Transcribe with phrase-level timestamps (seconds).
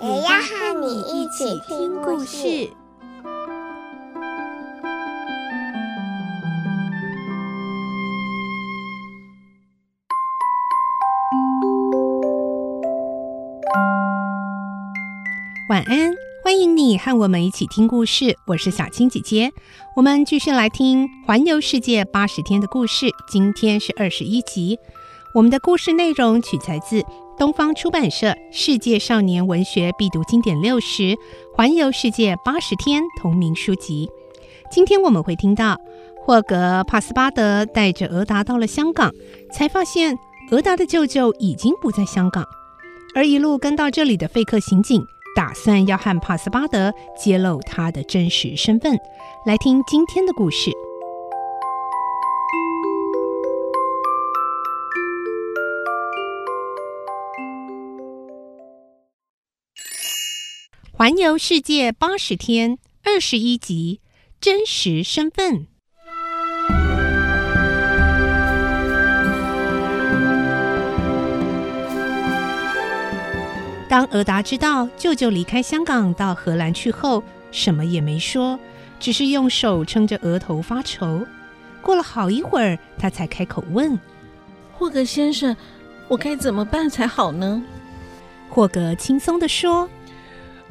[0.00, 2.70] 也要和你一起听故事。
[15.68, 18.38] 晚安，欢迎你和我们一起听故事。
[18.46, 19.52] 我是小青姐姐，
[19.96, 23.10] 我们继续来听《环游世界八十天》的故事。
[23.28, 24.78] 今天是二十一集。
[25.34, 27.04] 我们的故事内容取材自
[27.38, 31.16] 东方出版社《世界少年文学必读经典六十：
[31.54, 34.10] 环游世界八十天》同名书籍。
[34.72, 35.80] 今天我们会听到
[36.20, 39.12] 霍格·帕斯巴德带着俄达到了香港，
[39.52, 40.18] 才发现
[40.50, 42.44] 俄达的舅舅已经不在香港，
[43.14, 45.06] 而一路跟到这里的费克刑警。
[45.36, 48.98] 打算要和帕斯巴德揭露他的真实身份。
[49.46, 50.72] 来听今天的故事：
[61.08, 64.02] 环游世界八十天，二十一集，
[64.42, 65.66] 真实身份。
[73.88, 78.60] 当俄达知道舅舅离开香港到荷兰去后，什么也没说，
[79.00, 81.26] 只是用手撑着额头发愁。
[81.80, 83.98] 过了好一会儿，他才开口问
[84.76, 85.56] ：“霍格先生，
[86.06, 87.62] 我该怎么办才好呢？”
[88.50, 89.88] 霍格轻松地说：“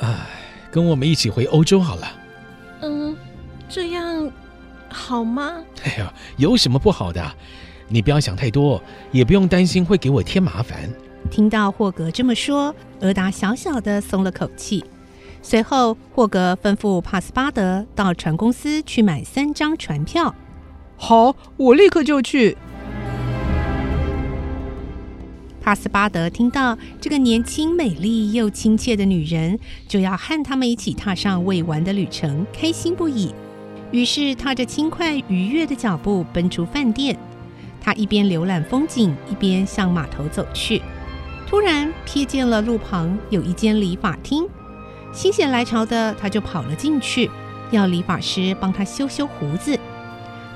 [0.00, 0.26] 唉，
[0.70, 2.06] 跟我们一起回欧洲好了。
[2.82, 3.16] ”“嗯，
[3.68, 4.30] 这样
[4.88, 7.24] 好吗？”“哎呀，有什么不好的？
[7.88, 10.90] 你不要想太多，也不用担心会给我添麻烦。”
[11.30, 14.84] 听到霍格这么说，俄达小小的松了口气。
[15.42, 20.34] 随后，霍格吩咐帕斯巴德到船公司去买三张船票。
[20.96, 22.56] 好，我立刻就去。
[25.60, 33.34] 帕斯巴德听到这个年轻、美丽又亲切的女人就要和他们一起踏上未完的旅程，开心不已。
[33.92, 37.16] 于是，踏着轻快愉悦的脚步奔出饭店。
[37.80, 40.80] 他一边浏览风景，一边向码头走去。
[41.46, 44.48] 突然瞥见了路旁有一间理发厅，
[45.12, 47.30] 心血来潮的他就跑了进去，
[47.70, 49.78] 要理发师帮他修修胡子。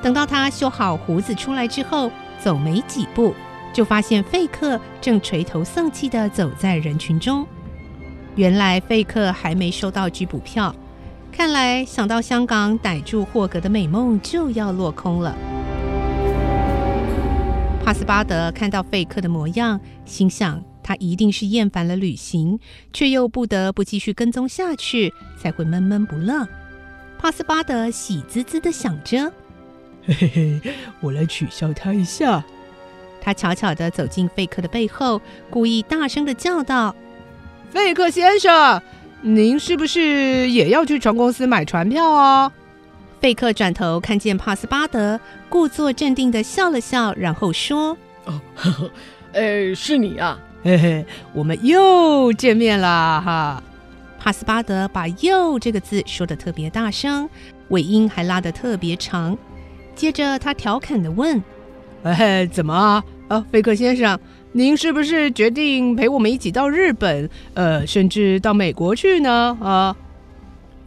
[0.00, 2.10] 等到他修好胡子出来之后，
[2.42, 3.34] 走没几步，
[3.74, 7.46] 就发现费克正垂头丧气地走在人群中。
[8.36, 10.74] 原来费克还没收到拘捕票，
[11.30, 15.36] 看来想到香港逮住霍格的美梦就要落空了。
[17.84, 20.62] 帕斯巴德看到费克的模样，心想。
[20.86, 22.60] 他一定是厌烦了旅行，
[22.92, 26.46] 却又不得不继续跟踪下去，才会闷闷不乐。
[27.18, 29.32] 帕斯巴德喜滋滋地想着
[30.04, 32.44] ：“嘿嘿嘿，我来取笑他一下。”
[33.24, 35.18] 他悄悄地走进费克的背后，
[35.48, 36.94] 故意大声地叫道
[37.72, 38.82] ：“费克先生，
[39.22, 42.52] 您是不是也要去船公司买船票啊？”
[43.20, 45.18] 费克转头看见帕斯巴德，
[45.48, 47.96] 故作镇定地笑了笑，然后说
[48.26, 48.90] ：“哦，呵呵，
[49.32, 53.62] 呃，是你啊。”嘿嘿，我们又见面了哈！
[54.18, 57.28] 帕斯巴德把“又”这个字说得特别大声，
[57.68, 59.36] 尾音还拉得特别长。
[59.94, 61.42] 接着他调侃地问
[62.04, 63.36] ：“哎，怎么啊？
[63.36, 64.18] 啊，费克先生，
[64.52, 69.96] 您是不是决定陪我们一起到日本，呃，甚至到美国去呢？”啊，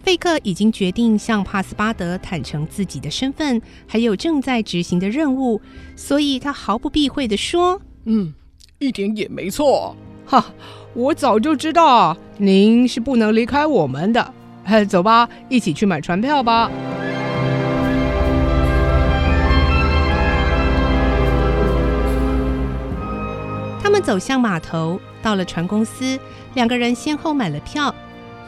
[0.04, 5.62] 费克已经决定向帕斯巴德坦诚自己的身份，还有正在执行的任务，
[5.96, 8.34] 所以他毫不避讳地说：“嗯。”
[8.80, 10.46] 一点也没错，哈！
[10.94, 14.34] 我早就知道您是不能离开我们的。
[14.66, 16.70] 哎， 走吧，一起去买船票吧。
[23.98, 26.20] 们走向码头，到了船公司，
[26.54, 27.94] 两个人先后买了票。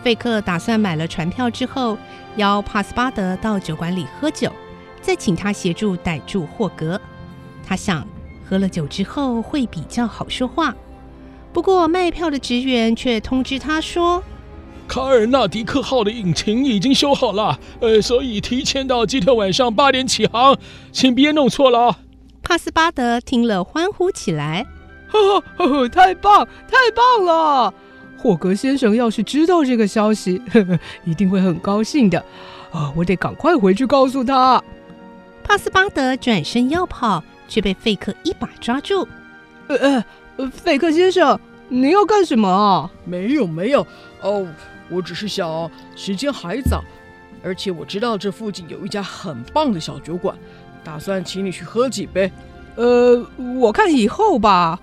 [0.04, 1.98] 费克打算买了船票之后，
[2.36, 4.52] 邀帕斯巴德到酒馆里喝酒，
[5.02, 7.02] 再请他协助逮住霍格。
[7.66, 8.08] 他想。
[8.48, 10.74] 喝了酒之后会比较好说话，
[11.54, 14.24] 不过卖票的职员却通知他说
[14.90, 20.58] ：“卡尔纳迪克号的引擎已经修好了，呃，所以提前到今天晚上八点起航，
[20.92, 22.00] 请别弄错了。”
[22.42, 24.66] 帕斯巴德听了欢呼起来
[25.14, 27.74] ：“呵呵呵，太棒，太棒了！
[28.18, 32.24] 霍格先生要是知道这个消息，呵呵，一定会很高兴的。
[32.72, 34.62] 啊，我得赶快回去告诉他。
[35.44, 39.08] 帕斯巴德转身要跑，却被费克一把抓住。
[39.68, 40.04] 呃
[40.38, 41.40] 呃，费克先生，
[41.70, 42.92] 你要干什么啊？
[43.06, 43.88] 没有没有，
[44.22, 44.46] 哦，
[44.90, 46.84] 我只是想时间还早，
[47.44, 50.38] 而且我知道这附近有一家很棒的小酒馆，
[50.84, 52.32] 打算请你去喝几杯。
[52.76, 53.26] 呃，
[53.58, 54.80] 我看以后吧。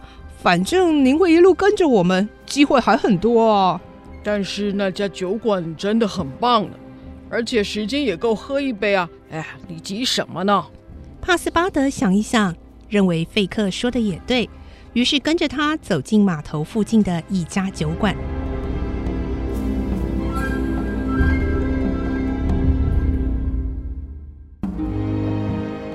[0.47, 3.81] 反正您会一路跟着我们，机会还很多啊。
[4.23, 6.71] 但是那家酒馆真的很棒呢，
[7.29, 9.11] 而且时间也够喝一杯啊。
[9.29, 10.65] 哎，你急什么呢？
[11.21, 12.55] 帕斯巴德想一想，
[12.89, 14.49] 认为费克说的也对，
[14.93, 18.15] 于是跟着他走进码头附近的一家酒馆。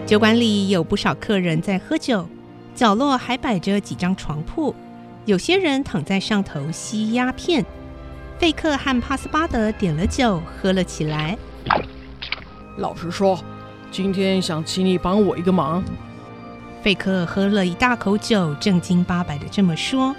[0.05, 2.27] 酒馆里有不少客人在喝酒。
[2.73, 4.73] 角落还摆着几张床铺，
[5.25, 7.65] 有些人躺在上头吸鸦片。
[8.39, 11.37] 费克和帕斯巴德点了酒，喝了起来。
[12.77, 13.37] 老实说，
[13.91, 15.83] 今天想请你帮我一个忙。
[16.81, 20.15] 费克喝了一大口酒，正经八百的这么说。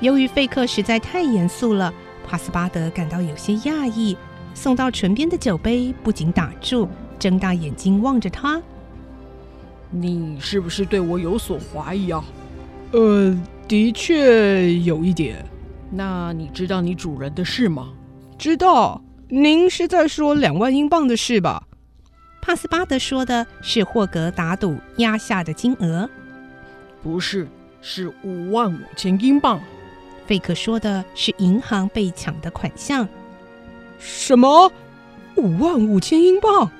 [0.00, 1.94] 由于费克实在太严肃了，
[2.28, 4.14] 帕斯巴德感到有些讶异，
[4.52, 6.86] 送到唇边的酒杯不仅打住，
[7.18, 8.60] 睁大眼睛望着他。
[9.96, 12.24] 你是不是对我有所怀疑啊？
[12.90, 13.38] 呃，
[13.68, 15.44] 的确有一点。
[15.90, 17.92] 那你知道你主人的事吗？
[18.36, 19.00] 知道。
[19.28, 21.66] 您是在说两万英镑的事吧？
[22.42, 26.08] 帕斯巴德说的是霍格打赌压下的金额。
[27.02, 27.48] 不是，
[27.80, 29.60] 是五万五千英镑。
[30.26, 33.08] 费克说的是银行被抢的款项。
[33.98, 34.70] 什么？
[35.36, 36.70] 五万五千英镑？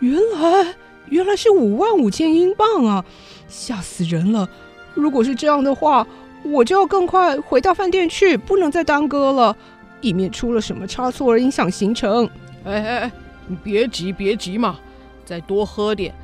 [0.00, 0.74] 原来。
[1.10, 3.04] 原来是五万五千英镑啊！
[3.48, 4.48] 吓死人了！
[4.94, 6.06] 如果是这样的话，
[6.42, 9.56] 我就要更快回到饭店去，不能再耽搁了，
[10.00, 12.28] 以免出了什么差错而影响行程。
[12.64, 13.12] 哎哎哎，
[13.46, 14.78] 你别急别急嘛，
[15.24, 16.14] 再多喝点。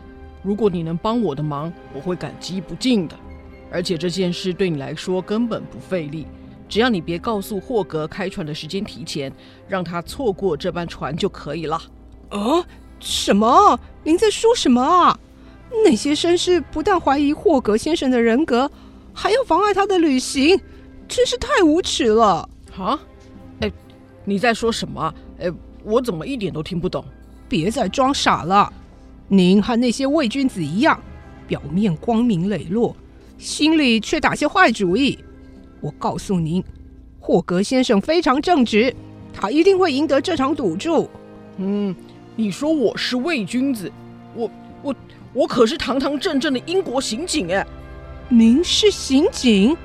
[0.43, 3.17] 如果你能帮我的忙，我会感激不尽的。
[3.71, 6.27] 而且这件事对你来说根本不费力，
[6.69, 9.33] 只要你别告诉霍格开船的时间提前，
[9.67, 11.81] 让他错过这班船就可以了。
[12.29, 12.65] 啊？
[13.01, 13.79] 什么？
[14.05, 15.19] 您在说什么啊？
[15.85, 18.71] 那些绅士不但怀疑霍格先生的人格，
[19.13, 20.61] 还要妨碍他的旅行，
[21.09, 22.49] 真是太无耻了！
[22.79, 23.01] 啊？
[23.61, 23.73] 哎，
[24.25, 25.13] 你在说什么？
[25.41, 25.51] 哎，
[25.83, 27.05] 我怎么一点都听不懂？
[27.49, 28.71] 别再装傻了！
[29.27, 31.03] 您和那些伪君子一样，
[31.49, 32.95] 表面光明磊落，
[33.39, 35.19] 心里却打些坏主意。
[35.81, 36.63] 我告诉您，
[37.19, 38.95] 霍格先生非常正直，
[39.33, 41.09] 他一定会赢得这场赌注。
[41.57, 41.95] 嗯。
[42.37, 43.91] 你说我是伪君子，
[44.35, 44.51] 我
[44.83, 44.95] 我
[45.33, 47.65] 我可是堂堂正正的英国刑警哎！
[48.29, 49.77] 您是刑警？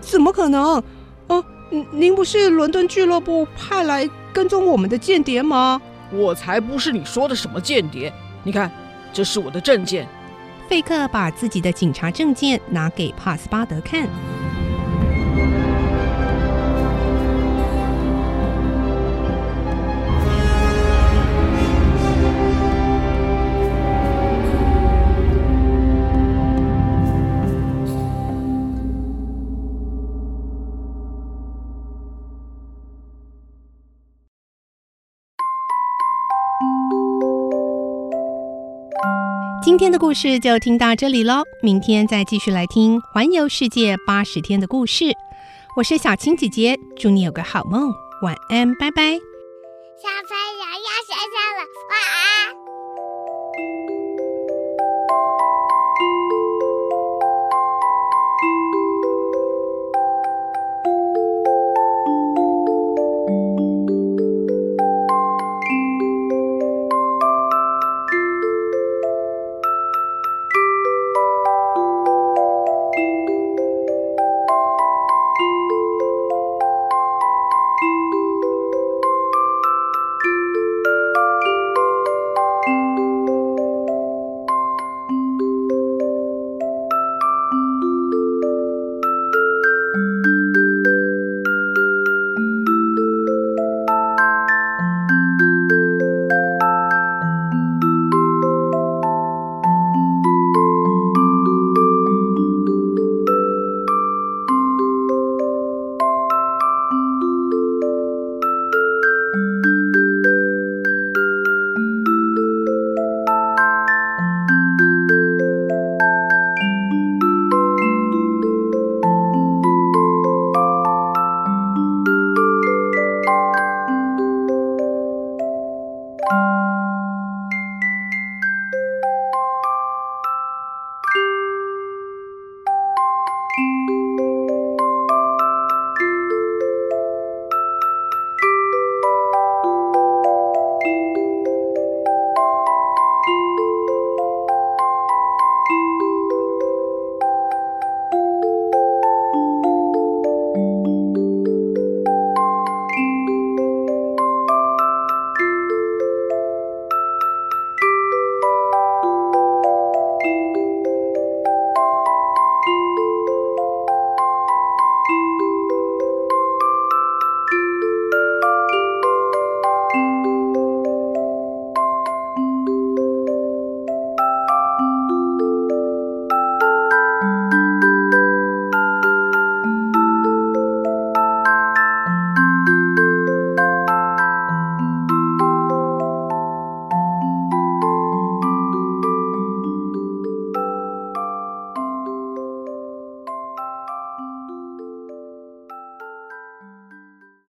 [0.00, 0.82] 怎么可能？
[1.28, 1.44] 呃，
[1.92, 5.80] 您不是伦敦俱乐部派来跟踪我们的间谍吗？
[6.12, 8.12] 我才不是你说的什么间谍！
[8.42, 8.70] 你看，
[9.10, 10.06] 这是我的证件。
[10.68, 14.06] 费克把自己的警察证件拿给帕斯巴德看。
[39.76, 45.12] 今天的故事就听到这里喽，明天再继续来听《环游世界八十天》的故事。
[45.76, 47.92] 我是小青姐姐，祝你有个好梦，
[48.22, 49.12] 晚安，拜拜。
[49.12, 50.45] 小朋，